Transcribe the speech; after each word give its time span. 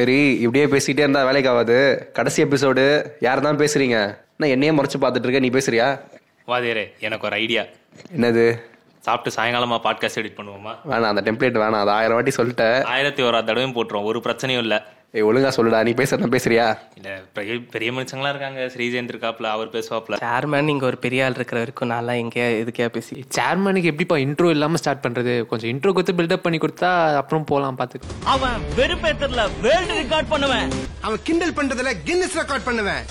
சரி 0.00 0.38
இப்படியே 0.38 0.66
பேசிக்கிட்டே 0.66 1.02
இருந்தா 1.04 1.24
வேலைக்கு 1.24 1.50
ஆகாது. 1.50 2.10
கடைசி 2.12 2.42
எபிசோடு 2.42 3.12
யார் 3.20 3.40
தான் 3.40 3.56
பேசுறீங்க? 3.56 4.18
நான் 4.36 4.50
என்னையே 4.50 4.74
முறைச்சு 4.74 5.00
பார்த்துட்டு 5.00 5.26
இருக்க 5.26 5.38
நீ 5.38 5.48
பேசுறியா? 5.48 6.00
வாதியரே 6.46 6.98
எனக்கு 7.00 7.26
ஒரு 7.26 7.36
ஐடியா 7.36 7.62
என்னது? 8.16 8.60
சாப்பிட்டு 9.00 9.42
சாயங்காலமா 9.42 9.78
பாட்காஸ்ட் 9.84 10.20
எடிட் 10.20 10.38
பண்ணுவோமா? 10.38 10.72
வேணாம் 10.88 11.12
அந்த 11.12 11.32
டெம்ப்ளேட் 11.32 11.60
வேணாம். 11.60 11.80
அது 11.80 11.90
ஆயிரம் 11.90 12.14
வாட்டி 12.14 12.30
சொல்லிட்டேன். 12.36 12.82
ஆயிரத்தி 12.82 13.22
ஒரு 13.22 13.44
தடவையும் 13.44 13.74
போட்டுருவோம். 13.74 14.04
ஒரு 14.04 14.18
பிரச்சனையும் 14.18 14.58
இல்லை. 14.58 14.80
ஏய் 15.14 15.24
ஒழுங்கா 15.28 15.50
சொல்லுடா 15.54 15.78
நீ 15.86 15.92
பேசுறத 15.98 16.26
பேசுறியா? 16.34 16.64
இல்லை 16.98 17.12
பெரிய 17.36 17.54
பெரிய 17.72 17.88
மனுஷங்களா 17.94 18.30
இருக்காங்க. 18.32 18.60
ஸ்ரீஜெயந்த் 18.74 19.10
இருக்காப்ல 19.12 19.46
அவர் 19.54 19.72
பேசுவாப்ல. 19.72 20.18
சேர்மேன் 20.24 20.68
நீங்க 20.68 20.84
ஒரு 20.90 20.98
பெரிய 21.04 21.24
ஆள் 21.26 21.36
இருக்கிற 21.38 21.58
வரைக்கும் 21.62 21.90
நல்லா 21.92 22.12
எங்கேயா 22.20 22.46
இதுக்கே 22.60 22.86
பேசி 22.96 23.16
சேர்மனுக்கு 23.38 23.90
எப்படிப்பா 23.92 24.18
இன்ட்ரோ 24.24 24.50
இல்லாம 24.54 24.80
ஸ்டார்ட் 24.82 25.02
பண்றது? 25.06 25.34
கொஞ்சம் 25.52 25.70
இன்ட்ரோ 25.72 25.92
கொடுத்து 25.96 26.16
பில்டப் 26.20 26.44
பண்ணி 26.46 26.60
கொடுத்தா 26.64 26.92
அப்புறம் 27.22 27.48
போலாம் 27.50 27.80
பாத்துக்கு. 27.80 28.14
அவன் 28.34 28.62
வெறுப்பேத்தர்ல 28.78 29.48
வேர்ல்டு 29.66 29.98
ரெக்கார்ட் 30.00 30.32
பண்ணுவேன். 30.34 30.70
அவன் 31.08 31.20
கிண்டல் 31.28 31.56
பண்றதுல 31.58 31.96
கின்னஸ் 32.08 32.38
ரெக்கார்ட் 32.40 32.68
பண்ணுவேன். 32.70 33.02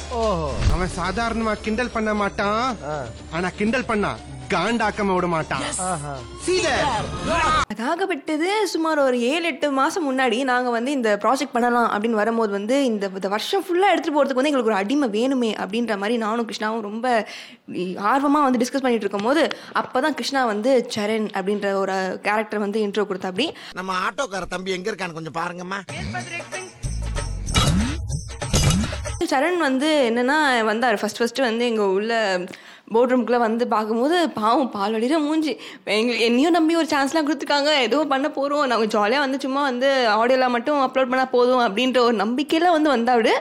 அவன் 0.75 0.95
சாதாரணமா 1.01 1.55
கிண்டல் 1.67 1.95
பண்ண 1.97 2.13
மாட்டான். 2.23 2.63
ஆனா 3.35 3.49
கிண்டல் 3.61 3.89
பண்ணா 3.93 4.13
காண்டாக்காம 4.53 5.13
விட 5.15 5.27
மாட்டான். 5.33 5.63
அதாகப்பட்டது 7.73 8.49
சுமார் 8.71 8.99
ஒரு 9.05 9.17
ஏழு 9.31 9.45
எட்டு 9.49 9.67
மாசம் 9.79 10.05
முன்னாடி 10.07 10.37
நாங்க 10.51 10.69
வந்து 10.77 10.91
இந்த 10.97 11.09
ப்ராஜெக்ட் 11.23 11.55
பண்ணலாம் 11.55 11.89
அப்படின்னு 11.93 12.19
வரும்போது 12.21 12.51
வந்து 12.57 12.75
இந்த 12.89 13.09
இந்த 13.19 13.29
வருஷம் 13.35 13.65
ஃபுல்லா 13.65 13.91
எடுத்துட்டு 13.93 14.15
போறதுக்கு 14.17 14.39
வந்து 14.39 14.51
எங்களுக்கு 14.51 14.71
ஒரு 14.73 14.81
அடிமை 14.81 15.09
வேணுமே 15.17 15.51
அப்படின்ற 15.63 15.97
மாதிரி 16.03 16.17
நானும் 16.25 16.47
கிருஷ்ணாவும் 16.49 16.87
ரொம்ப 16.89 17.07
ஆர்வமா 18.13 18.41
வந்து 18.47 18.61
டிஸ்கஸ் 18.63 18.85
பண்ணிட்டு 18.85 19.05
இருக்கும் 19.05 19.27
போது 19.29 19.43
அப்பதான் 19.81 20.17
கிருஷ்ணா 20.19 20.43
வந்து 20.53 20.73
சரண் 20.95 21.29
அப்படின்ற 21.37 21.73
ஒரு 21.83 21.97
கேரக்டர் 22.27 22.65
வந்து 22.65 22.81
இன்ட்ரோ 22.87 23.05
கொடுத்தா 23.09 23.31
அப்படி. 23.31 23.47
நம்ம 23.79 23.93
ஆட்டோக்கார 24.07 24.47
தம்பி 24.55 24.75
எங்க 24.77 24.91
இருக்கான்னு 24.91 25.17
கொஞ்சம் 25.19 25.39
பாருங்கம்மா. 25.41 25.79
சரண் 29.31 29.57
வந்து 29.67 29.89
என்னன்னா 30.09 30.37
வந்தார். 30.69 30.95
ஃபர்ஸ்ட் 30.99 31.19
ஃபர்ஸ்ட் 31.19 31.41
வந்து 31.47 31.63
எங்க 31.71 31.83
உள்ள 31.97 32.13
போர்ட் 32.93 33.11
ரூம்குள்ள 33.13 33.39
வந்து 33.47 33.63
பார்க்கும்போது 33.73 34.17
பாவம் 34.39 34.71
பால் 34.75 34.95
வடிகிற 34.97 35.19
மூஞ்சி. 35.25 35.53
எங்களுக்கு 35.97 36.27
என்னையும் 36.29 36.55
நம்பி 36.57 36.79
ஒரு 36.81 36.89
சான்ஸ்லாம் 36.93 37.27
கொடுத்துருக்காங்க. 37.27 37.73
ஏதோ 37.87 37.97
பண்ண 38.13 38.29
போறோம். 38.37 38.67
நாங்கள் 38.73 38.93
ஜாலியாக 38.95 39.25
வந்து 39.25 39.39
சும்மா 39.45 39.63
வந்து 39.71 39.89
ஆடியோலாம் 40.19 40.55
மட்டும் 40.57 40.85
அப்லோட் 40.85 41.11
பண்ணால் 41.11 41.33
போதும் 41.35 41.65
அப்படின்ற 41.67 41.99
ஒரு 42.07 42.17
நம்பிக்கையில 42.23 42.71
வந்து 42.77 42.95
வந்தாவிடு 42.95 43.33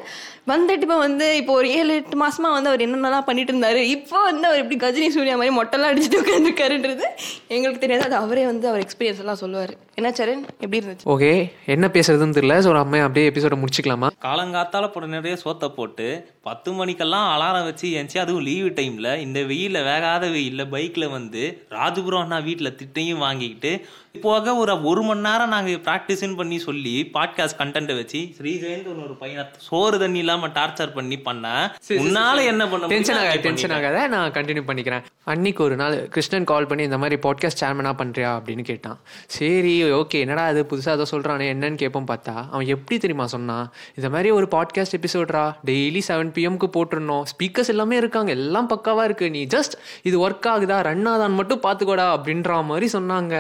வந்துட்டு 0.53 0.85
இப்போ 0.87 0.97
வந்து 1.07 1.27
இப்போ 1.39 1.53
ஒரு 1.61 1.69
ஏழு 1.79 1.95
எட்டு 2.01 2.17
மாசமா 2.23 2.49
வந்து 2.55 2.71
அவர் 2.71 2.85
என்னென்னலாம் 2.85 3.27
பண்ணிட்டு 3.27 3.53
இருந்தாரு. 3.53 3.81
இப்போ 3.95 4.19
வந்து 4.29 4.47
அவர் 4.51 4.61
எப்படி 4.63 4.77
கஜினி 4.85 5.09
சூர்யா 5.17 5.35
மாதிரி 5.41 5.55
மொட்டெல்லாம் 5.57 5.91
அடிச்சுட்டு 5.93 6.21
உட்காந்துருக்காருன்றது 6.23 7.07
எங்களுக்கு 7.55 7.83
தெரியாது. 7.83 8.07
அது 8.09 8.17
அவரே 8.21 8.45
வந்து 8.51 8.67
அவர் 8.71 8.85
எக்ஸ்பீரியன்ஸ் 8.85 9.21
எல்லாம் 9.25 9.41
சொல்லுவார். 9.43 9.73
என்ன 9.99 10.11
சரண்? 10.19 10.43
எப்படி 10.63 10.79
இருந்துச்சு? 10.81 11.07
ஓகே. 11.15 11.31
என்ன 11.75 11.87
பேசுறதுன்னு 11.97 12.37
தெரியல. 12.39 12.57
ஸோ 12.67 12.73
நம்ம 12.79 13.03
அப்படியே 13.07 13.31
எபிசோட 13.33 13.57
முடிச்சுக்கலாமா? 13.63 14.11
காலங்காத்தால 14.27 14.89
போட 14.95 15.07
நிறைய 15.17 15.37
சோத்தை 15.45 15.69
போட்டு 15.79 16.09
பத்து 16.49 16.73
மணிக்கெல்லாம் 16.81 17.27
அலாரம் 17.35 17.69
வச்சு 17.69 17.87
எந்திச்சு 18.01 18.23
அதுவும் 18.25 18.47
லீவு 18.49 18.71
டைம்ல 18.79 19.11
இந்த 19.27 19.38
வெயில்ல 19.45 19.79
வேகாத 19.83 20.25
வெயில்ல 20.31 20.65
பைக்ல 20.69 21.11
வந்து 21.11 21.67
ராஜபுரம் 21.71 22.21
அண்ணா 22.21 22.39
வீட்டுல 22.39 22.71
திட்டையும் 22.75 23.19
வாங்கிக்கிட்டு 23.19 23.87
போக 24.21 24.55
ஒரு 24.57 24.83
ஒரு 24.83 25.03
மணி 25.03 25.21
நேரம் 25.21 25.49
நாங்க 25.49 25.71
ப்ராக்டிஸ்ன்னு 25.71 26.37
பண்ணி 26.37 26.59
சொல்லி 26.59 27.11
பாட்காஸ்ட் 27.15 27.59
கண்டென்ட் 27.59 27.97
வச்சு 27.97 28.21
ஸ்ரீஜெயந்த் 28.39 29.05
ஒரு 29.05 29.15
பையனை 29.15 29.45
சோறு 29.57 29.99
தண்ணி 29.99 30.19
இல்லாம 30.19 30.49
டார்ச்சர் 30.49 30.95
பண்ணி 30.95 31.19
பண்ண 31.19 31.75
உன்னால 31.89 32.45
என்ன 32.45 32.69
பண்ண 32.69 32.87
டென்ஷன் 32.87 33.17
ஆகாது 33.17 33.41
டென்ஷன். 33.41 33.71
ஆகாத 33.71 34.07
நான் 34.09 34.33
கண்டினியூ 34.33 34.65
பண்ணிக்கிறேன். 34.67 35.01
அன்னைக்கு 35.25 35.63
ஒரு 35.63 35.77
நாள் 35.77 36.09
கிருஷ்ணன் 36.09 36.45
கால் 36.45 36.67
பண்ணி 36.67 36.83
இந்த 36.83 36.99
மாதிரி 36.99 37.21
பாட்காஸ்ட் 37.29 37.63
சேர்மனா 37.65 37.93
பண்றியா 37.99 38.31
அப்படின்னு 38.37 38.61
கேட்டான். 38.61 38.99
சரி 39.27 39.85
ஓகே 39.85 40.21
என்னடா 40.21 40.45
அது 40.45 40.67
புதுசா 40.71 40.89
ஏதோ 40.89 41.07
சொல்றானே 41.11 41.47
என்னன்னு 41.55 41.75
கேட்போம் 41.75 42.07
பார்த்தா 42.07 42.49
அவன் 42.51 42.67
எப்படி 42.67 42.99
தெரியுமா 42.99 43.27
சொன்னான்? 43.27 43.73
இந்த 43.95 44.11
மாதிரி 44.11 44.31
ஒரு 44.31 44.49
பாட்காஸ்ட் 44.51 44.97
எபிசோட்ரா 44.99 45.53
டெய்லி 45.65 46.03
செவன் 46.09 46.33
பிஎம்க்கு 46.35 46.69
போட்டுருந்தோம் 46.77 47.23
ஸ்பீக்கர்ஸ் 47.33 47.69
எல்லாமே 47.69 47.97
இருக்காங்க 47.97 48.31
எல்லாம் 48.31 48.69
பக்காவா 48.69 49.05
இருக்கு 49.29 49.37
நீ 49.37 49.43
ஜஸ்ட் 49.57 49.75
இது 50.09 50.17
ஒர்க் 50.27 50.49
ஆகுதா? 50.53 50.77
ரன் 50.89 51.09
ஆகுதான்னு 51.13 51.39
மட்டும் 51.41 51.65
பாத்துக்கோடா 51.67 52.07
அப்படின்ற 52.17 52.63
மாதிரி 52.71 52.87
சொன்னாங்க. 52.97 53.35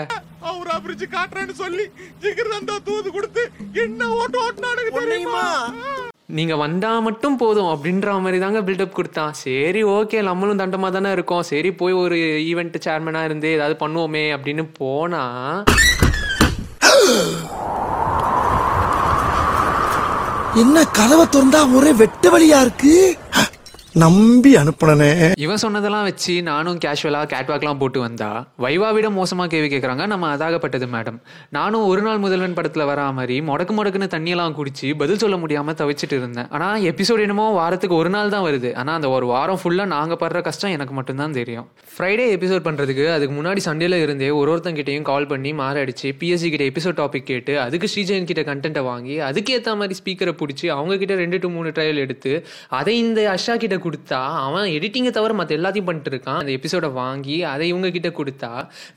அவரா 0.51 0.77
பிரிட்ஜ் 0.85 1.07
காட்டுறேன்னு 1.17 1.55
சொல்லி 1.63 1.85
ஜிகிர்தந்தா 2.23 2.77
தூது 2.89 3.09
கொடுத்து 3.17 3.43
என்ன 3.85 4.11
ஓட்டு 4.19 4.39
ஓட்டுனானுங்க 4.45 4.93
தெரியுமா? 5.01 5.45
நீங்க 6.39 6.55
வந்தா 6.63 6.91
மட்டும் 7.07 7.37
போதும் 7.43 7.71
அப்படின்ற 7.73 8.15
மாதிரி 8.25 8.39
தாங்க 8.43 8.61
பில்டப் 8.69 8.97
கொடுத்தான். 8.97 9.37
சரி 9.45 9.83
ஓகே 9.97 10.19
நம்மளும் 10.29 10.61
தண்டமா 10.63 10.89
தானே 10.97 11.11
இருக்கோம். 11.17 11.47
சரி 11.53 11.71
போய் 11.81 12.01
ஒரு 12.03 12.19
ஈவெண்ட் 12.51 12.77
சேர்மனா 12.87 13.23
இருந்து 13.29 13.51
ஏதாவது 13.57 13.77
பண்ணுவோமே 13.85 14.25
அப்படின்னு 14.37 14.67
போனா 14.83 15.23
என்ன 20.63 20.79
கதவை 20.99 21.25
திறந்தா 21.35 21.61
ஒரே 21.79 21.91
வெட்டு 22.01 22.29
வழியா 22.35 22.59
இருக்கு? 22.65 22.95
நம்பி 24.03 24.51
அனுப்புனனே. 24.61 25.11
இவன் 25.45 25.61
சொன்னதெல்லாம் 25.63 26.07
வச்சு 26.09 26.33
நானும் 26.49 26.79
கேஷுவலா 26.85 27.21
கேட்வாக்லாம் 27.33 27.79
போட்டு 27.79 27.99
வந்தா 28.01 28.29
வைவாவிடம் 28.65 29.17
மோசமா 29.19 29.45
கேள்வி 29.53 29.69
கேட்கறாங்க 29.73 30.05
நம்ம 30.13 30.27
அதாகப்பட்டது 30.37 30.87
மேடம் 30.95 31.19
நானும் 31.57 31.85
ஒரு 31.91 32.03
நாள் 32.07 32.21
முதல்வன் 32.25 32.57
படத்துல 32.59 32.87
வரா 32.91 33.07
மாதிரி 33.19 33.37
முடக்கு 33.49 33.75
முடக்குன்னு 33.79 34.09
தண்ணியெல்லாம் 34.15 34.57
குடிச்சு 34.59 34.89
பதில் 35.03 35.21
சொல்ல 35.23 35.37
முடியாம 35.37 35.75
தவிச்சிட்டு 35.81 36.17
இருந்தேன். 36.21 36.49
ஆனா 36.57 36.69
எபிசோட் 36.91 37.23
என்னமோ 37.27 37.47
வாரத்துக்கு 37.59 37.97
ஒரு 37.97 38.11
நாள் 38.17 38.33
தான் 38.35 38.45
வருது. 38.49 38.71
ஆனா 38.83 38.95
அந்த 38.99 39.11
ஒரு 39.17 39.29
வாரம் 39.33 39.61
ஃபுல்லா 39.63 39.87
நாங்க 39.95 40.17
படுற 40.23 40.43
கஷ்டம் 40.49 40.75
எனக்கு 40.77 40.95
மட்டும்தான் 40.99 41.37
தெரியும். 41.39 41.67
ஃப்ரைடே 41.95 42.27
எபிசோட் 42.37 42.67
பண்றதுக்கு 42.69 43.07
அதுக்கு 43.17 43.35
முன்னாடி 43.39 43.63
சண்டேல 43.69 44.03
இருந்தே 44.03 44.31
ஒரு 44.41 44.49
ஒருத்தங்கிட்டையும் 44.55 45.09
கால் 45.11 45.31
பண்ணி 45.33 45.53
மாறடிச்சு 45.63 46.11
பிஎஸ்சி 46.21 46.51
கிட்ட 46.55 46.67
எபிசோட் 46.73 46.99
டாபிக் 47.03 47.29
கேட்டு 47.33 47.55
அதுக்கு 47.65 47.91
ஸ்ரீஜெயன் 47.95 48.31
கிட்ட 48.33 48.45
கண்டென்ட்டை 48.51 48.85
வாங்கி 48.91 49.19
அதுக்கு 49.31 49.57
ஏத்த 49.59 49.77
மாதிரி 49.83 49.99
ஸ்பீக்கரை 50.03 50.37
பிடிச்சி 50.43 50.69
அவங்க 50.77 51.01
கிட்ட 51.03 51.17
ரெண்டு 51.25 51.41
டு 51.45 51.51
மூணு 51.57 51.69
ட்ரையல் 51.79 52.03
எடுத்து 52.07 52.35
அதை 52.81 52.97
இந்த 53.05 53.21
அஷா 53.37 53.57
கிட்ட 53.65 53.77
கொடுத்தா 53.89 54.23
அவன் 54.47 54.69
எடிட்டிங்கை 54.77 55.13
தவிர 55.19 55.35
மற்ற 55.41 55.59
எல்லாத்தையும் 55.59 55.89
பண்ணிட்டு 55.91 56.13
இருக்கான். 56.15 56.41
அந்த 56.43 56.53
எபிசோடை 56.59 56.91
வாங்கி 57.01 57.39
அதை 57.53 57.67
இவங்க 57.73 57.91
கிட்ட 57.97 58.11
கொடுத்தா 58.21 58.53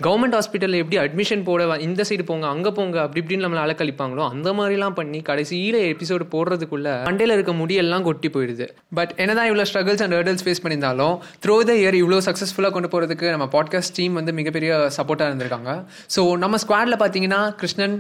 கவர்மெண்ட் 0.07 0.38
ஹாஸ்பிட்டலில் 0.38 0.81
எப்படி 0.84 1.00
அட்மிஷன் 1.06 1.46
போட 1.50 1.78
இந்த 1.88 2.02
சைடு 2.09 2.24
போங்க 2.29 2.46
அங்கே 2.53 2.72
போங்க 2.78 2.97
அப்படி 3.06 3.19
இப்படின்னு 3.24 3.46
நம்மளை 3.46 3.63
அலக்கழிப்பாங்களோ 3.66 4.24
அந்த 4.34 4.50
மாதிரிலாம் 4.57 4.96
பண்ணி 5.00 5.19
கடைசியில் 5.29 5.79
எபிசோடு 5.91 6.25
போடுறதுக்குள்ள 6.34 6.90
மண்டையில் 7.07 7.35
இருக்க 7.35 7.53
முடியெல்லாம் 7.62 8.06
கொட்டி 8.07 8.29
போயிடுது. 8.35 8.66
பட் 9.00 9.12
என்னதான் 9.24 9.47
இவ்வளோ 9.50 9.66
ஸ்ட்ரகிள்ஸ் 9.69 10.03
அண்ட் 10.06 10.16
ஹேர்டல்ஸ் 10.18 10.44
ஃபேஸ் 10.46 10.62
பண்ணியிருந்தாலும் 10.63 11.16
த்ரோ 11.46 11.56
த 11.69 11.73
இயர் 11.81 11.97
இவ்வளோ 12.02 12.19
சக்ஸஸ்ஃபுல்லாக 12.28 12.73
கொண்டு 12.78 12.91
போகிறதுக்கு 12.94 13.28
நம்ம 13.35 13.47
பாட்காஸ்ட் 13.56 13.96
டீம் 14.00 14.13
வந்து 14.19 14.34
மிகப்பெரிய 14.40 14.72
சப்போர்ட்டாக 14.97 15.29
இருந்திருக்காங்க. 15.31 15.72
ஸோ 16.16 16.23
நம்ம 16.44 16.58
ஸ்குவாடில் 16.63 17.00
பார்த்தீங்கன்னா 17.03 17.41
கிருஷ்ணன் 17.62 17.97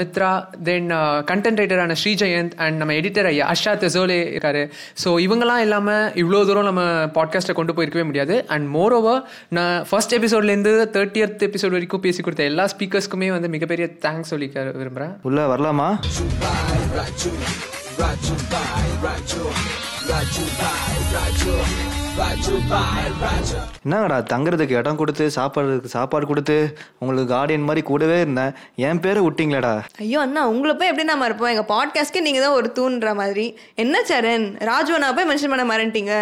மித்ரா 0.00 0.32
தென் 0.68 0.88
கண்டென்ட் 1.30 1.60
ரைட்டரான 1.62 1.96
ஸ்ரீஜெயந்த் 2.02 2.54
அண்ட் 2.64 2.78
நம்ம 2.82 2.94
எடிட்டர் 3.00 3.28
ஐயா 3.32 3.46
அஷா 3.54 3.74
தெசோலே 3.84 4.18
இருக்காரு. 4.34 4.62
ஸோ 5.02 5.08
இவங்கெல்லாம் 5.26 5.62
இல்லாமல் 5.66 5.99
இவ்வளோ 6.14 6.46
தூரம் 6.46 6.64
நம்ம 6.64 6.82
பாட்காஸ்ட்டை 7.14 7.52
கொண்டு 7.52 7.72
போயிருக்கவே 7.72 8.04
முடியாது 8.04 8.46
அண்ட் 8.46 8.68
மோர் 8.68 8.92
ஓவர் 8.92 9.22
நான் 9.48 9.86
ஃபர்ஸ்ட் 9.90 10.16
எபிசோட்லேருந்து 10.18 10.74
தேர்ட்டியத் 10.92 11.46
எபிசோட் 11.48 11.70
வரைக்கும் 11.70 12.00
பேசி 12.00 12.22
கொடுத்த 12.22 12.44
எல்லா 12.44 12.66
ஸ்பீக்கர்ஸ்க்குமே 12.66 13.30
வந்து 13.30 13.48
மிகப்பெரிய 13.48 13.88
தேங்க்ஸ் 14.06 14.32
சொல்லிக்க 14.34 14.66
விரும்புகிறேன் 14.72 15.14
உள்ள 15.22 15.56
வரலாமா 15.56 15.90
என்னங்கடா 23.84 24.16
தங்குறதுக்கு 24.32 24.74
இடம் 24.80 24.98
கொடுத்து 25.00 25.24
சாப்பாடுக்கு 25.36 25.90
சாப்பாடு 25.94 26.24
கொடுத்து 26.30 26.56
உங்களுக்கு 27.00 27.28
கார்டியன் 27.34 27.66
மாதிரி 27.68 27.82
கூடவே 27.90 28.16
இருந்தேன். 28.24 28.52
என் 28.86 29.00
பேரை 29.04 29.20
விட்டீங்களேடா. 29.26 29.72
ஐயோ 30.04 30.18
அண்ணா 30.24 30.42
உங்களை 30.52 30.72
போய் 30.80 30.90
எப்படி 30.90 31.06
நாம 31.10 31.26
இருப்போம் 31.28 31.50
எங்க 31.52 31.64
பாட்காஸ்ட்க்கு 31.72 32.24
நீங்க 32.26 32.40
தான் 32.44 32.56
ஒரு 32.58 32.68
தூண்ற 32.78 33.12
மாதிரி. 33.20 33.46
என்ன 33.84 34.02
சரண்? 34.10 34.46
ராஜுவனா 34.70 35.10
போய் 35.18 35.28
மென்ஷன் 35.30 35.52
பண்ண 35.54 35.66
மறந்துட்டீங்க. 35.72 36.14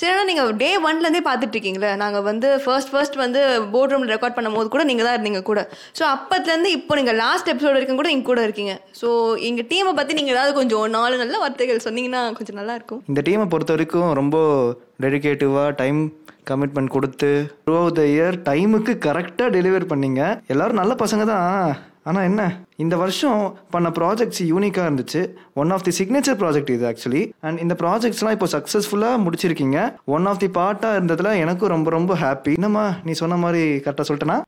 சரி 0.00 0.12
ஆனா 0.14 0.24
நீங்க 0.30 0.44
டே 0.62 0.70
ஒன்ல 0.86 1.06
இருந்தே 1.06 1.22
பார்த்துட்டு 1.28 1.56
இருக்கீங்களே. 1.56 1.90
நாங்க 2.02 2.20
வந்து 2.30 2.50
ஃபர்ஸ்ட் 2.64 2.92
ஃபர்ஸ்ட் 2.94 3.18
வந்து 3.24 3.42
போர்ட் 3.74 3.94
ரூம்ல 3.94 4.12
ரெக்கார்ட் 4.14 4.38
பண்ணும் 4.38 4.58
போது 4.60 4.72
கூட 4.76 4.84
நீங்க 4.90 5.04
தான் 5.08 5.16
இருந்தீங்க 5.18 5.42
கூட. 5.50 5.62
ஸோ 6.00 6.04
அப்பத்துல 6.14 6.54
இருந்து 6.54 6.72
இப்போ 6.78 6.94
நீங்க 7.00 7.14
லாஸ்ட் 7.22 7.52
எபிசோட் 7.54 7.76
வரைக்கும் 7.78 8.00
கூட 8.02 8.10
நீங்க 8.14 8.28
கூட 8.30 8.42
இருக்கீங்க. 8.48 8.74
ஸோ 9.02 9.08
எங்க 9.50 9.62
டீமை 9.74 9.94
பத்தி 10.00 10.18
நீங்க 10.20 10.34
ஏதாவது 10.36 10.54
கொஞ்சம் 10.60 10.88
நாலு 10.98 11.14
நல்ல 11.24 11.36
வார்த்தைகள் 11.44 11.84
சொன்னீங்கன்னா 11.88 12.24
கொஞ்சம் 12.40 12.60
நல்லா 12.62 12.76
இருக்கும். 12.80 13.02
இந்த 13.12 13.22
டீமை 13.28 13.48
பொறுத்த 13.54 13.76
வரைக்கும் 13.78 14.10
ரொம்ப 14.22 14.36
டெடிகேட்டிவாக 15.02 15.70
டைம் 15.80 16.00
கமிட்மெண்ட் 16.50 16.94
கொடுத்து 16.94 17.30
த்ரூ 17.66 17.80
த 17.98 18.02
இயர் 18.14 18.36
டைமுக்கு 18.48 18.92
கரெக்டாக 19.06 19.48
டெலிவர் 19.56 19.90
பண்ணீங்க. 19.92 20.22
எல்லோரும் 20.52 20.80
நல்ல 20.80 20.94
பசங்க 21.02 21.24
தான். 21.32 21.76
ஆனால் 22.08 22.26
என்ன? 22.28 22.42
இந்த 22.82 22.94
வருஷம் 23.02 23.42
பண்ண 23.74 23.88
ப்ராஜெக்ட்ஸ் 23.98 24.40
யூனிக்காக 24.50 24.88
இருந்துச்சு. 24.88 25.20
One 25.60 25.70
of 25.74 25.84
the 25.86 25.92
signature 25.98 26.38
project 26.42 26.72
இது 26.74 26.84
ஆக்சுவலி 26.90 27.22
அண்ட் 27.46 27.62
இந்த 27.64 27.74
ப்ராஜெக்ட்ஸ்லாம் 27.82 28.36
இப்போ 28.36 28.48
சக்ஸஸ்ஃபுல்லாக 28.56 29.22
முடிச்சிருக்கீங்க. 29.26 29.78
ஒன் 30.16 30.26
ஆஃப் 30.32 30.42
தி 30.44 30.50
பார்ட்டாக 30.60 30.98
இருந்ததில் 30.98 31.40
எனக்கும் 31.44 31.74
ரொம்ப 31.76 31.90
ரொம்ப 31.98 32.14
ஹாப்பி 32.24 32.54
என்னம்மா 32.60 32.86
நீ 33.04 33.14
சொன்ன 33.22 33.40
மாதிரி 33.46 33.64
கரெக்டாக 33.86 34.08
சொல்லிட்டேனா? 34.10 34.38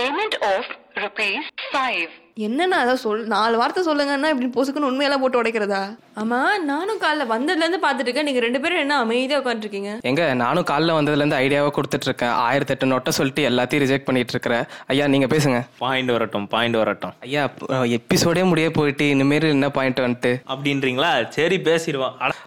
Payment 0.00 0.38
of 0.54 0.70
rupees 1.04 1.48
five 1.72 2.10
rupees 2.38 2.42
5. 2.42 2.46
என்னண்ணா 2.46 2.78
அதான் 2.82 2.94
சொல் 2.94 3.26
நாலு 3.26 3.56
வார்த்தை 3.56 3.86
சொல்லுங்கன்னா 3.86 4.34
இப்படி 4.34 4.48
பொசுக்குன்னு 4.54 4.88
உண்மையெல்லாம் 4.90 5.20
போட்டு 5.20 5.42
உடைக்கிறதா? 5.42 5.96
ஆமா 6.16 6.58
நானும் 6.58 7.00
காலைல 7.00 7.24
வந்ததுலேருந்து 7.32 7.78
பார்த்துட்டு 7.82 7.98
இருக்கேன். 7.98 8.24
நீங்கள் 8.24 8.42
ரெண்டு 8.42 8.60
பேரும் 8.60 8.78
என்ன 8.78 8.98
அமைதியாக 8.98 9.54
உட்காந்துருக்கீங்க 9.54 10.00
எங்க 10.00 10.34
நானும் 10.34 10.64
காலைல 10.64 10.96
வந்ததுலேருந்து 10.98 11.38
ஐடியாவை 11.44 11.70
கொடுத்துட்டு 11.76 12.04
இருக்கேன். 12.04 12.28
ஆயிரத்தி 12.28 12.72
எட்டு 12.72 12.86
நோட்டை 12.86 13.08
சொல்லிட்டு 13.08 13.48
எல்லாத்தையும் 13.50 13.82
ரிஜெக்ட் 13.84 14.04
பண்ணிட்டு 14.04 14.30
இருக்கிறேன் 14.30 14.64
ஐயா 14.86 15.06
நீங்க 15.06 15.26
பேசுங்க. 15.26 15.66
பாயிண்ட் 15.78 16.10
வரட்டும் 16.10 16.46
பாயிண்ட் 16.46 16.76
வரட்டும். 16.76 17.12
ஐயா 17.20 17.50
எபிசோடே 17.70 18.44
முடிய 18.44 18.70
போயிட்டு 18.70 19.08
இனிமேல் 19.08 19.42
என்ன 19.42 19.70
பாயிண்ட் 19.70 20.00
வந்துட்டு? 20.00 20.36
அப்படின்றீங்களா? 20.48 21.28
சரி 21.28 21.62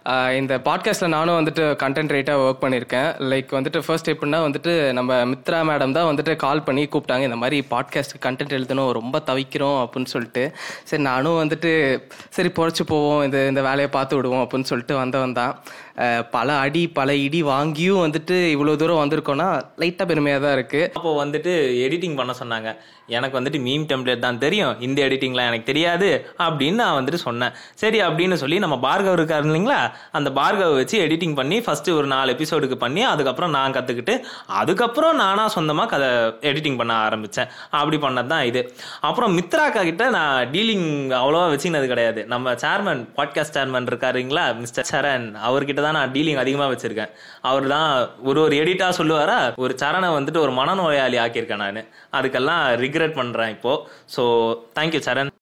ஆஹ் 0.04 0.36
இந்த 0.36 0.58
பாட்காஸ்ட்ல 0.58 1.06
நானும் 1.06 1.46
வந்துட்டு 1.46 1.76
கண்டென்ட் 1.82 2.14
ரைட்டாக 2.16 2.44
ஒர்க் 2.44 2.62
பண்ணியிருக்கேன். 2.64 3.08
லைக் 3.32 3.50
வந்துட்டு 3.50 3.82
ஃபர்ஸ்ட் 3.86 4.10
எப்படின்னா 4.10 4.38
வந்துட்டு 4.48 4.92
நம்ம 4.92 5.24
மித்ரா 5.24 5.60
மேடம் 5.70 5.92
தான் 5.92 6.16
வந்துட்டு 6.16 6.36
கால் 6.36 6.62
பண்ணி 6.62 6.84
கூப்பிட்டாங்க. 6.84 7.20
இந்த 7.20 7.36
மாதிரி 7.36 7.64
பாட்காஸ்ட் 7.70 8.16
கண்டென்ட் 8.20 8.56
எழுதணும் 8.58 8.92
ரொம்ப 8.92 9.22
தவிக்கிறோம். 9.26 9.77
அப்படின்னு 9.84 10.12
சொல்லிட்டு. 10.14 10.44
சரி 10.84 11.02
நானும் 11.02 11.40
வந்துட்டு 11.42 11.72
சரி 12.36 12.50
பொழைச்சி 12.58 12.84
போவோம் 12.92 13.22
இந்த 13.24 13.40
இந்த 13.46 13.62
வேலையை 13.68 13.90
பார்த்து 13.96 14.16
விடுவோம் 14.16 14.44
அப்படின்னு 14.44 14.70
சொல்லிட்டு 14.72 14.96
வந்தவன் 14.96 15.38
தான். 15.40 15.54
பல 16.34 16.48
அடி 16.64 16.82
பல 16.98 17.14
இடி 17.26 17.40
வாங்கியும் 17.52 18.02
வந்துட்டு 18.04 18.36
இவ்வளோ 18.54 18.74
தூரம் 18.80 19.00
வந்திருக்கோன்னா 19.02 19.48
லைட்டாக 19.82 20.06
பெருமையாக 20.10 20.42
தான் 20.44 20.54
இருக்குது 20.56 20.90
அப்போ 20.98 21.12
வந்துட்டு 21.24 21.52
எடிட்டிங் 21.86 22.16
பண்ண 22.20 22.32
சொன்னாங்க. 22.40 22.70
எனக்கு 23.16 23.36
வந்துட்டு 23.38 23.58
மீம் 23.66 23.84
டெம்ப்ளேட் 23.90 24.24
தான் 24.24 24.38
தெரியும். 24.42 24.72
இந்த 24.86 24.98
எடிட்டிங்லாம் 25.06 25.48
எனக்கு 25.50 25.68
தெரியாது 25.70 26.08
அப்படின்னு 26.46 26.78
நான் 26.82 26.96
வந்துட்டு 26.98 27.20
சொன்னேன். 27.26 27.52
சரி 27.82 27.98
அப்படின்னு 28.06 28.36
சொல்லி 28.42 28.56
நம்ம 28.64 28.76
பார்கவ் 28.86 29.16
இருக்காரு 29.18 29.46
இல்லைங்களா? 29.48 29.78
அந்த 30.18 30.28
பார்கவ் 30.38 30.74
வச்சு 30.80 30.96
எடிட்டிங் 31.04 31.36
பண்ணி 31.38 31.58
ஃபஸ்ட்டு 31.66 31.94
ஒரு 31.98 32.08
நாலு 32.14 32.34
எபிசோடுக்கு 32.36 32.78
பண்ணி 32.84 33.02
அதுக்கப்புறம் 33.12 33.54
நான் 33.56 33.76
கற்றுக்கிட்டு 33.76 34.16
அதுக்கப்புறம் 34.60 35.16
நானாக 35.22 35.54
சொந்தமாக 35.56 35.90
கதை 35.94 36.10
எடிட்டிங் 36.50 36.78
பண்ண 36.80 36.92
ஆரம்பித்தேன் 37.06 37.48
அப்படி 37.80 38.00
பண்ணது 38.06 38.30
தான் 38.34 38.44
இது. 38.50 38.62
அப்புறம் 39.10 39.34
மித்ராக்கா 39.38 39.84
கிட்ட 39.90 40.10
நான் 40.18 40.36
டீலிங் 40.54 40.88
அவ்வளோவா 41.22 41.46
வச்சுக்கினது 41.54 41.88
கிடையாது. 41.94 42.20
நம்ம 42.34 42.54
சேர்மன் 42.64 43.02
பாட்காஸ்ட் 43.18 43.56
சேர்மன் 43.58 43.90
இருக்காருங்களா 43.92 44.46
மிஸ்டர் 44.62 44.90
சரண் 44.92 45.28
அவர்கிட்ட 45.48 45.80
தான் 45.80 45.87
நான் 45.92 46.12
டீலிங் 46.12 46.42
அதிகமாக 46.42 46.72
வச்சிருக்கேன். 46.74 47.12
அவர் 47.50 47.66
தான் 47.66 47.90
ஒரு 48.22 48.40
ஒரு 48.40 48.56
எடிட்டா 48.62 48.88
சொல்லுவாரா 49.00 49.38
ஒரு 49.64 49.74
சரணை 49.82 50.10
வந்துட்டு 50.18 50.44
ஒரு 50.44 50.52
மனநோயாளி 50.60 51.18
ஆக்கியிருக்கேன் 51.24 51.64
நான். 51.64 51.82
அதுக்கெல்லாம் 52.18 52.62
ரிக்ரெட் 52.84 53.18
பண்ணுறேன் 53.20 53.48
இப்போ. 53.56 53.74
ஸோ 54.16 54.24
தேங்க்யூ 54.78 55.02
சரண். 55.08 55.32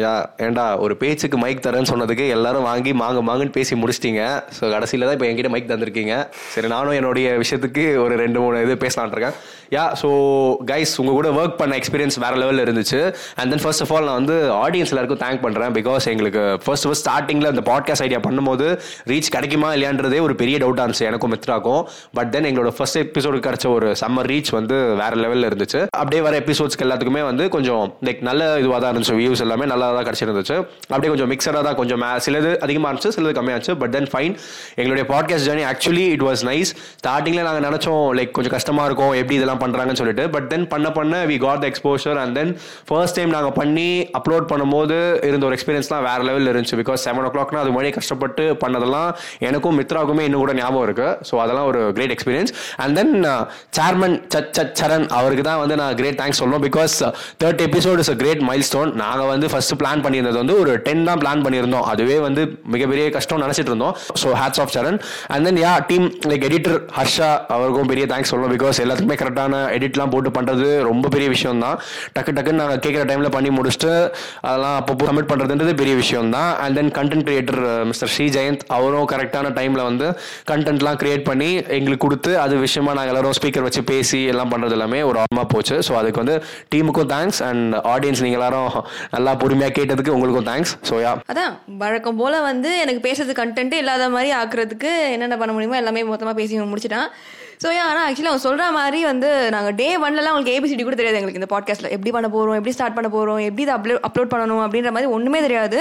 யா 0.00 0.12
ஏண்டா 0.44 0.64
ஒரு 0.84 0.94
பேச்சுக்கு 1.02 1.36
மைக் 1.42 1.62
தரேன்னு 1.66 1.90
சொன்னதுக்கு 1.92 2.24
எல்லாரும் 2.34 2.66
வாங்கி 2.70 2.92
மாங்க 3.02 3.20
மாங்கன்னு 3.28 3.54
பேசி 3.58 3.74
முடிச்சிட்டீங்க. 3.82 4.22
ஸோ 4.56 4.62
கடைசியில் 4.74 5.06
தான் 5.06 5.16
இப்போ 5.16 5.26
என்கிட்ட 5.28 5.50
மைக் 5.54 5.70
தந்திருக்கீங்க. 5.72 6.14
சரி 6.54 6.68
நானும் 6.74 6.96
என்னுடைய 6.98 7.30
விஷயத்துக்கு 7.42 7.84
ஒரு 8.04 8.14
ரெண்டு 8.24 8.38
மூணு 8.44 8.62
இது 8.66 8.76
பேசலான் 8.84 9.14
இருக்கேன். 9.14 9.36
யா 9.76 9.84
ஸோ 10.02 10.08
கைஸ் 10.70 10.92
உங்கள் 11.00 11.16
கூட 11.18 11.28
ஒர்க் 11.40 11.58
பண்ண 11.60 11.74
எக்ஸ்பீரியன்ஸ் 11.80 12.16
வேற 12.24 12.34
லெவலில் 12.42 12.64
இருந்துச்சு. 12.66 13.00
And 13.38 13.50
then 13.54 13.62
first 13.64 13.84
of 13.84 13.92
all 13.96 14.06
நான் 14.10 14.18
வந்து 14.20 14.36
ஆடியன்ஸ் 14.64 14.92
எல்லாருக்கும் 14.94 15.22
தேங்க் 15.24 15.42
பண்ணுறேன் 15.46 15.74
பிகாஸ் 15.78 16.06
எங்களுக்கு 16.12 16.42
ஃபர்ஸ்ட் 16.64 16.86
ஃபர்ஸ்ட் 16.88 17.04
ஸ்டார்டிங்கில் 17.06 17.50
அந்த 17.52 17.64
பாட்காஸ்ட் 17.70 18.04
ஐடியா 18.06 18.20
பண்ணும்போது 18.26 18.68
ரீச் 19.12 19.30
கிடைக்குமா 19.36 19.70
இல்லையான்றதே 19.76 20.20
ஒரு 20.28 20.36
பெரிய 20.42 20.56
டவுட்டாக 20.64 20.86
இருந்துச்சு. 20.86 21.08
எனக்கும் 21.10 21.32
மித்ராக்கும் 21.34 21.82
பட் 22.18 22.32
தென் 22.36 22.48
எங்களோட 22.50 22.72
ஃபர்ஸ்ட் 22.78 23.00
எபிசோடு 23.04 23.44
கிடச்ச 23.48 23.68
ஒரு 23.76 23.90
சம்மர் 24.02 24.30
ரீச் 24.32 24.52
வந்து 24.58 24.78
வேற 25.02 25.12
லெவலில் 25.24 25.48
இருந்துச்சு. 25.50 25.82
அப்படியே 26.00 26.22
வர 26.28 26.36
எபிசோட்ஸ்க்கு 26.44 26.86
எல்லாத்துக்குமே 26.88 27.24
வந்து 27.30 27.46
கொஞ்சம் 27.56 27.84
லைக் 28.08 28.22
நல்ல 28.30 28.50
இதுவாக 28.62 28.80
தான் 28.82 28.92
இருந்துச்சு. 28.92 29.16
வியூஸ் 29.20 29.44
எல்லாமே 29.46 29.68
நல்லா 29.74 29.89
தான் 29.96 30.06
கிடச்சிருந்துச்சு. 30.08 30.56
அப்படியே 30.92 31.10
கொஞ்சம் 31.14 31.30
மிக்சடாக 31.32 31.62
தான் 31.68 31.78
கொஞ்சம் 31.80 32.04
சிலது 32.26 32.50
அதிகமாக 32.66 32.90
இருந்துச்சு 32.92 33.12
சிலது 33.16 33.34
கம்மியாச்சு. 33.38 33.72
பட் 33.82 33.92
தென் 33.96 34.08
ஃபைன் 34.12 34.34
எங்களுடைய 34.80 35.04
podcast 35.12 35.46
journey 35.48 35.64
actually 35.72 36.06
it 36.14 36.24
was 36.28 36.42
nice 36.50 36.72
ஸ்டார்டிங்கில் 37.02 37.46
நாங்கள் 37.48 37.66
நினச்சோம் 37.68 38.04
லைக் 38.18 38.32
கொஞ்சம் 38.38 38.54
கஷ்டமாக 38.56 38.86
இருக்கும் 38.90 39.14
எப்படி 39.20 39.36
இதெல்லாம் 39.40 39.62
பண்ணுறாங்கன்னு 39.64 40.00
சொல்லிட்டு. 40.02 40.26
பட் 40.36 40.48
தென் 40.52 40.66
பண்ண 40.72 40.88
பண்ண 40.98 41.22
we 41.32 41.36
got 41.46 41.62
the 41.64 41.68
exposure 41.72 42.20
and 42.22 42.34
then 42.40 42.52
first 42.90 43.16
time 43.18 43.32
நாங்கள் 43.36 43.54
பண்ணி 43.60 43.88
அப்லோட் 44.20 44.46
பண்ணும்போது 44.52 44.98
இருந்த 45.30 45.46
ஒரு 45.48 45.56
எக்ஸ்பீரியன்ஸ்லாம் 45.58 46.04
வேற 46.08 46.20
லெவலில் 46.28 46.50
இருந்துச்சு. 46.52 46.78
பிகாஸ் 46.82 47.04
செவன் 47.08 47.26
ஓ 47.28 47.32
கிளாக்னா 47.36 47.62
அது 47.64 47.74
மாதிரி 47.76 47.90
கஷ்டப்பட்டு 47.98 48.44
பண்ணதெல்லாம் 48.64 49.10
எனக்கும் 49.48 49.76
மித்ராவுக்குமே 49.80 50.24
இன்னும் 50.28 50.44
கூட 50.44 50.54
ஞாபகம் 50.60 50.86
இருக்கு. 50.88 51.08
ஸோ 51.30 51.34
அதெல்லாம் 51.44 51.68
ஒரு 51.72 51.80
great 51.96 52.14
experience 52.16 52.52
and 52.84 52.94
then 53.00 53.14
chairman 53.78 54.16
such 54.34 54.52
such 54.58 54.74
Saran 54.82 55.06
அவருக்கு 55.18 55.44
தான் 55.50 55.60
வந்து 55.62 55.76
நான் 55.82 55.94
கிரேட் 56.00 56.18
தேங்க்ஸ் 56.20 56.40
சொல்லணும். 56.42 56.64
Because 56.68 56.96
third 57.42 57.62
episode 57.68 58.00
is 58.04 58.12
a 58.14 58.16
great 58.22 58.42
milestone 58.68 58.90
நாங்கள் 59.02 59.30
வந்து 59.32 59.48
ஃபர்ஸ்ட் 59.70 59.82
பிளான் 59.82 60.02
பண்ணியிருந்தது 60.04 60.38
வந்து 60.42 60.54
ஒரு 60.62 60.72
டென் 60.86 61.02
தான் 61.08 61.20
பிளான் 61.22 61.42
பண்ணியிருந்தோம். 61.44 61.84
அதுவே 61.90 62.16
வந்து 62.24 62.42
மிகப்பெரிய 62.74 63.04
கஷ்டம் 63.16 63.42
நினச்சிட்டு 63.44 63.70
இருந்தோம். 63.72 63.94
So 64.20 64.28
hats 64.40 64.60
off 64.62 64.72
Saran 64.74 64.98
and 65.34 65.44
then 65.48 65.58
yeah 65.64 65.72
team 65.90 66.06
like 66.30 66.44
editor 66.48 66.76
Harsha 66.96 67.28
அவருக்கும் 67.54 67.88
பெரிய 67.90 68.04
தேங்க்ஸ் 68.12 68.30
சொல்லணும் 68.32 68.52
பிகாஸ் 68.54 68.80
எல்லாத்துக்குமே 68.84 69.16
கரெக்டான 69.22 69.60
எடிட்லாம் 69.76 70.12
போட்டு 70.14 70.30
பண்ணுறது 70.36 70.68
ரொம்ப 70.90 71.08
பெரிய 71.14 71.28
விஷயம் 71.34 71.62
தான் 71.64 71.76
டக்கு 72.16 72.34
டக்குன்னு 72.36 72.60
நாங்கள் 72.62 72.80
கேட்குற 72.86 73.04
டைமில் 73.10 73.32
பண்ணி 73.36 73.52
முடிச்சுட்டு 73.58 73.92
அதெல்லாம் 74.46 74.76
அப்பப்போ 74.80 75.08
சப்மிட் 75.10 75.30
பண்ணுறதுன்றது 75.32 75.74
பெரிய 75.82 75.94
விஷயம் 76.02 76.30
தான் 76.36 76.50
and 76.64 76.76
then 76.80 76.92
content 76.98 77.26
creator 77.28 77.60
mister 77.90 78.12
Sri 78.14 78.26
Jayanth 78.36 78.64
அவரும் 78.78 79.08
கரெக்டான 79.14 79.52
டைமில் 79.60 79.84
வந்து 79.90 80.08
கண்டென்ட்லாம் 80.52 80.98
கிரியேட் 81.04 81.24
பண்ணி 81.30 81.50
எங்களுக்கு 81.78 82.04
கொடுத்து 82.06 82.32
அது 82.44 82.56
விஷயமா 82.66 82.94
நாங்கள் 82.98 83.14
எல்லாரும் 83.14 83.36
ஸ்பீக்கர் 83.40 83.66
வச்சு 83.68 83.84
பேசி 83.92 84.22
எல்லாம் 84.34 84.52
பண்ணுறது 84.54 84.76
எல்லாமே 84.78 85.00
ஒரு 85.10 85.20
ஆர்மா 85.24 85.46
போச்சு. 85.54 85.78
ஸோ 85.88 85.94
அதுக்கு 86.02 86.22
வந்து 86.24 86.36
டீமுக்கும் 86.74 87.10
தேங்க்ஸ் 87.14 87.42
அண்ட் 87.50 87.74
ஆடியன்ஸ் 87.94 88.24
நீங்கள் 88.26 88.40
எல்லாரும் 88.40 88.68
நல்லா 89.16 89.32
பொறுமையாக 89.60 89.78
கேட்டதுக்கு 89.78 90.14
உங்களுக்கும் 90.16 90.48
தேங்க்ஸ் 90.50 90.72
ஸோ 90.88 90.94
அதான் 91.32 91.52
வழக்கம் 91.82 92.18
போல 92.20 92.34
வந்து 92.40 92.70
எனக்கு 92.78 93.00
பேசுறது 93.08 93.32
கண்டென்ட் 93.40 93.74
இல்லாத 93.80 94.04
மாதிரி 94.14 94.30
ஆக்குறதுக்கு 94.40 94.90
என்னென்ன 95.14 95.36
பண்ண 95.40 95.52
முடியுமோ 95.56 95.80
எல்லாமே 95.80 96.04
மொத்தமாக 96.04 96.36
பேசி 96.40 96.60
முடிச்சிட்டான். 96.72 97.10
ஸோ 97.62 97.68
ஆனால் 97.86 98.04
ஆக்சுவலி 98.08 98.28
அவங்க 98.30 98.42
சொல்கிற 98.44 98.66
மாதிரி 98.76 99.00
வந்து 99.08 99.30
நாங்கள் 99.54 99.74
டே 99.80 99.88
ஒன்லலாம் 100.04 100.34
உங்களுக்கு 100.34 100.54
ஏபிசிடி 100.56 100.84
கூட 100.86 100.96
தெரியாது 101.00 101.18
எங்களுக்கு 101.18 101.40
இந்த 101.40 101.48
பாட்காஸ்ட்டில் 101.52 101.92
எப்படி 101.96 102.12
பண்ண 102.16 102.28
போகிறோம் 102.34 102.58
எப்படி 102.58 102.74
ஸ்டார்ட் 102.76 102.96
பண்ண 102.98 103.08
போகிறோம் 103.16 103.40
எப்படி 103.48 103.64
இதை 103.66 103.74
அப்லோட் 103.76 104.04
அப்லோட் 104.08 104.32
பண்ணணும் 104.34 104.62
அப்படின்ற 104.66 104.92
மாதிரி 104.96 105.12
ஒன்றுமே 105.16 105.40
தெரியாது. 105.46 105.78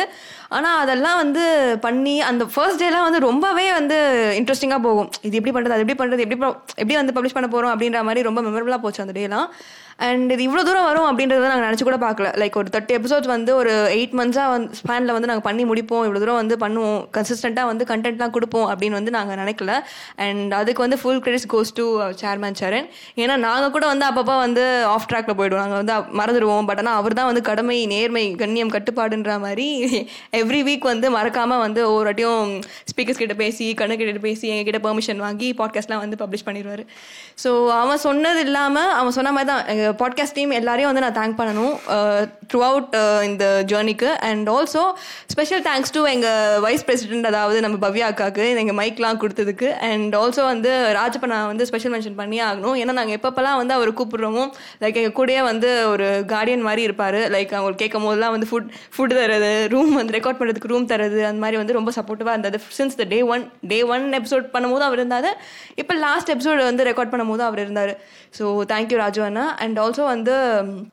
ஆனால் 0.58 0.80
அதெல்லாம் 0.84 1.20
வந்து 1.24 1.44
பண்ணி 1.88 2.16
அந்த 2.30 2.46
ஃபர்ஸ்ட் 2.54 2.82
டேலாம் 2.84 3.08
வந்து 3.08 3.26
ரொம்பவே 3.30 3.68
வந்து 3.80 3.98
இன்ட்ரெஸ்டிங்காக 4.40 4.84
போகும். 4.88 5.10
இது 5.28 5.38
எப்படி 5.40 5.54
பண்ணுறது 5.58 5.76
அது 5.76 5.86
எப்படி 5.86 6.00
பண்ணுறது 6.02 6.26
எப்படி 6.26 6.40
எப்படி 6.82 6.98
வந்து 7.02 7.16
பப்ளிஷ் 7.18 7.38
பண்ண 7.38 7.50
போகிறோம் 7.54 7.74
அப்படின்ற 7.76 8.02
மாதிரி 8.10 8.28
ரொம்ப 8.30 8.42
மெமரபுளாக 8.48 8.84
போச்சு 8.86 9.06
அந்த 9.06 9.16
டேலாம் 9.20 9.48
அண்ட் 10.08 10.30
இது 10.34 10.44
இவ்வளோ 10.48 10.62
தூரம் 10.68 10.86
வரும் 10.90 11.08
அப்படின்றத 11.08 11.48
நாங்கள் 11.52 11.68
நினச்சி 11.68 11.86
கூட 11.88 11.98
பார்க்கல. 12.04 12.28
லைக் 12.42 12.58
ஒரு 12.60 12.70
தேர்ட்டி 12.74 12.94
எபிசோட்ஸ் 12.98 13.30
வந்து 13.34 13.52
ஒரு 13.62 13.72
எயிட் 13.96 14.14
மந்த்ஸாக 14.20 14.52
வந்து 14.54 14.78
ஸ்பேனில் 14.80 15.14
வந்து 15.16 15.30
நாங்கள் 15.32 15.46
பண்ணி 15.48 15.64
முடிப்போம். 15.72 16.04
இவ்வளோ 16.08 16.22
தூரம் 16.24 16.40
வந்து 16.42 16.56
பண்ணுவோம். 16.62 17.02
கன்சிஸ்டண்ட்டாக 17.18 17.70
வந்து 17.72 17.86
கண்டென்ட்லாம் 17.92 18.34
கொடுப்போம் 18.38 18.68
அப்படின்னு 18.74 18.98
வந்து 19.00 19.14
நாங்கள் 19.18 19.40
நினைக்கல. 19.42 19.74
அண்ட் 20.28 20.54
அதுக்கு 20.60 20.86
வந்து 20.86 21.00
full 21.02 21.22
credits 21.26 21.50
goes 21.56 21.69
to 21.80 21.86
chairman 22.22 22.58
Saran 22.62 22.88
ஏன்னா 23.22 23.36
நாங்கள் 23.46 23.74
கூட 23.76 23.86
வந்து 23.92 24.06
அப்பப்போ 24.10 24.36
வந்து 24.46 24.64
ஆஃப் 24.94 25.08
ட்ராக்ல 25.12 25.36
போயிடுவோம். 25.40 25.64
நாங்கள் 25.66 25.82
வந்து 25.82 25.96
மறந்துடுவோம். 26.20 26.68
பட் 26.70 26.82
ஆனால் 26.84 26.98
அவர் 27.02 27.18
தான் 27.20 27.30
வந்து 27.32 27.44
கடமை 27.50 27.78
நேர்மை 27.94 28.26
கண்ணியம் 28.42 28.74
கட்டுப்பாடுன்ற 28.76 29.34
மாதிரி 29.46 29.68
எவ்ரி 30.42 30.62
வீக் 30.70 30.90
வந்து 30.94 31.10
மறக்காமல் 31.18 31.64
வந்து 31.66 31.82
ஒவ்வொரு 31.90 32.10
வாட்டியும் 32.10 32.52
ஸ்பீக்கர்ஸ் 32.92 33.22
கிட்ட 33.24 33.38
பேசி 33.44 33.68
கண்ணு 33.82 33.98
கிட்ட 34.00 34.26
பேசி 34.28 34.46
எங்ககிட்ட 34.54 34.82
பெர்மிஷன் 34.88 35.24
வாங்கி 35.26 35.50
பாட்காஸ்ட்லாம் 35.62 36.04
வந்து 36.04 36.20
பப்ளிஷ் 36.24 36.48
பண்ணிடுவார். 36.48 36.84
ஸோ 37.44 37.50
அவன் 37.82 38.04
சொன்னது 38.08 38.42
இல்லாமல் 38.48 38.92
அவன் 39.00 39.16
சொன்ன 39.18 39.34
மாதிரி 39.38 39.50
தான் 39.52 39.64
எங்கள் 39.74 39.96
பாட்காஸ்ட் 40.02 40.38
டீம் 40.40 40.54
எல்லாரையும் 40.60 40.92
வந்து 40.92 41.06
நான் 41.06 41.18
தேங்க் 41.20 41.40
பண்ணணும் 41.42 41.74
uh, 41.96 42.22
த்ரூ 42.52 42.62
அவுட் 42.70 42.90
uh, 43.00 43.22
இந்த 43.30 43.46
ஜேர்னிக்கு 43.72 44.10
and 44.30 44.48
also 44.56 44.84
special 45.34 45.64
thanks 45.68 45.94
to 45.96 46.02
எங்கள் 46.14 46.60
வைஸ் 46.66 46.86
பிரசிடென்ட் 46.88 47.30
அதாவது 47.32 47.58
நம்ம 47.66 47.78
பவ்யா 47.86 48.06
அக்காவுக்கு 48.12 48.46
எங்கள் 48.62 48.78
மைக்லாம் 48.82 49.20
கொடுத்ததுக்கு. 49.24 49.68
அண்ட் 49.90 50.16
ஆல்சோ 50.22 50.44
வந்து 50.54 50.72
ராஜப்பண்ணா 51.00 51.40
வந்து 51.52 51.59
வந்து 51.60 51.70
ஸ்பெஷல் 51.72 51.94
மென்ஷன் 51.94 52.18
பண்ணியே 52.20 52.44
ஆகணும். 52.50 52.76
ஏன்னா 52.82 52.94
நாங்கள் 53.00 53.18
எப்பப்பெல்லாம் 53.18 53.58
வந்து 53.60 53.74
அவர் 53.78 53.90
கூப்பிடுறோமோ 54.00 54.44
லைக் 54.82 55.00
எங்கள் 55.02 55.16
கூடயே 55.20 55.42
வந்து 55.50 55.70
ஒரு 55.94 56.08
கார்டியன் 56.34 56.64
மாதிரி 56.68 56.82
இருப்பார். 56.88 57.18
லைக் 57.36 57.52
அவங்க 57.60 57.80
கேட்கும் 57.82 58.06
போதெல்லாம் 58.08 58.34
வந்து 58.36 58.48
ஃபுட் 58.52 58.70
ஃபுட் 58.96 59.16
தரது 59.20 59.52
ரூம் 59.74 59.92
வந்து 60.00 60.16
ரெக்கார்ட் 60.18 60.40
பண்ணுறதுக்கு 60.40 60.72
ரூம் 60.74 60.88
தரது 60.92 61.20
அந்த 61.30 61.42
மாதிரி 61.44 61.58
வந்து 61.62 61.76
ரொம்ப 61.80 61.94
சப்போர்ட்டிவாக 61.98 62.36
இருந்தது. 62.38 62.60
Since 62.78 62.98
the 63.02 63.08
day 63.14 63.20
one 63.34 63.44
day 63.74 63.80
one 63.94 64.06
episode 64.20 64.46
பண்ணும்போது 64.56 64.86
அவர் 64.88 65.02
இருந்தார். 65.02 65.30
இப்போ 65.84 65.96
லாஸ்ட் 66.06 66.32
எபிசோடு 66.36 66.64
வந்து 66.70 66.88
ரெக்கார்ட் 66.90 67.14
பண்ணும்போது 67.14 67.46
அவர் 67.50 67.64
இருந்தார். 67.66 67.94
ஸோ 68.38 68.46
தேங்க்யூ 68.74 69.00
ராஜு 69.04 69.22
அண்ணா. 69.28 69.46
அண்ட் 69.66 69.78
ஆல்சோ 69.86 70.04
வந்து 70.14 70.34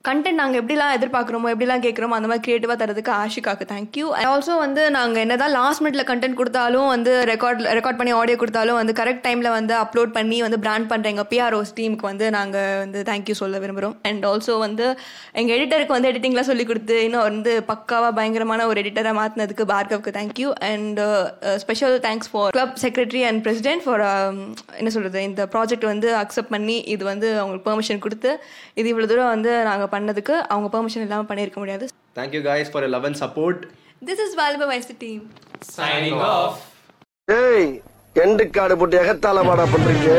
கண்டென்ட் 0.08 0.40
நாங்கள் 0.42 0.60
எப்படிலாம் 0.62 0.94
எதிர்பார்க்குறோமோ 0.98 1.50
எப்படிலாம் 1.54 1.84
கேட்குறோமோ 1.86 2.16
அந்த 2.18 2.28
மாதிரி 2.30 2.44
கிரியேட்டிவாக 2.46 2.78
தரதுக்கு 2.82 3.12
ஆஷிகாக்கு 3.22 3.64
தேங்க்யூ 3.72 4.06
ஆல்சோ 4.32 4.54
வந்து 4.64 4.82
நாங்கள் 4.98 5.22
என்ன 5.24 5.34
தான் 5.42 5.54
லாஸ்ட் 5.58 5.82
மினிட்ல 5.84 6.04
கண்டென்ட் 6.10 6.38
கொடுத்தாலும் 6.40 6.88
வந்து 6.94 7.12
ரெக்கார்ட் 7.32 7.60
ரெக்கார்ட் 7.78 7.98
பண்ணி 8.00 8.12
ஆடியோ 8.20 8.36
கொடுத்தாலும் 8.42 8.78
வந்து 8.80 8.94
கரெக்ட் 9.00 9.24
டைமில் 9.26 9.50
வந்து 9.58 9.74
அப்லோட் 9.82 10.12
பண்ணி 10.16 10.38
வந்து 10.46 10.55
பிராண்ட் 10.58 10.88
பண்ணுற 10.90 11.10
எங்கள் 11.12 11.28
பிஆர்ஓஸ் 11.30 11.72
டீமுக்கு 11.76 12.06
வந்து 12.08 12.26
நாங்கள் 12.30 12.78
வந்து 12.78 13.00
தேங்க்யூ 13.08 13.34
சொல்ல 13.34 13.58
விரும்புகிறோம் 13.58 13.96
அண்ட் 14.02 14.26
ஆல்சோ 14.26 14.54
வந்து 14.58 14.86
எங்கள் 15.32 15.54
எடிட்டருக்கு 15.56 15.96
வந்து 15.96 16.10
எடிட்டிங்லாம் 16.10 16.48
சொல்லி 16.48 16.64
கொடுத்து 16.64 16.96
இன்னும் 17.04 17.26
வந்து 17.28 17.52
பக்காவாக 17.68 18.12
பயங்கரமான 18.12 18.66
ஒரு 18.66 18.80
எடிட்டராக 18.82 19.16
மாற்றினதுக்கு 19.18 19.66
பார்கவுக்கு 19.72 20.14
thank you 20.16 20.50
and 20.70 21.00
special 21.56 21.96
thanks 22.06 22.30
for 22.32 22.50
club 22.50 22.76
secretary 22.82 23.24
and 23.28 23.42
president 23.42 23.84
for 23.84 24.04
என்ன 24.78 24.90
சொல்கிறது 24.90 25.22
இந்த 25.22 25.44
ப்ராஜெக்ட் 25.54 25.86
வந்து 25.86 26.10
அக்செப்ட் 26.16 26.52
பண்ணி 26.52 26.78
இது 26.86 27.04
வந்து 27.04 27.30
அவங்களுக்கு 27.40 27.68
பெர்மிஷன் 27.70 27.98
கொடுத்து 27.98 28.32
இது 28.74 28.86
இவ்வளோ 28.92 29.06
தூரம் 29.06 29.32
வந்து 29.34 29.52
நாங்கள் 29.64 29.92
பண்ணதுக்கு 29.92 30.36
அவங்க 30.48 30.70
பெர்மிஷன் 30.76 31.04
இல்லாமல் 31.06 31.30
பண்ணியிருக்க 31.30 31.58
முடியாது. 31.58 31.86
Thank you 32.16 32.42
guys 32.46 32.68
for 32.72 32.88
love 32.88 33.04
and 33.04 33.20
support 33.22 33.60
this 34.02 34.22
is 34.26 34.36
வாலிப 34.36 34.66
வயசு 34.66 34.94
டீம் 34.98 35.22
ஏய் 37.28 37.68
எண்டு 38.22 38.44
காடு 38.50 38.74
போட்டு 38.80 38.96
எகத்தால 39.02 39.38
பாடா 39.46 39.64
பண்றீங்க 39.72 40.10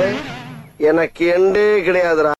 எனக்கு 0.90 1.24
எண்டே 1.36 1.68
கிடையாதுடா. 1.88 2.32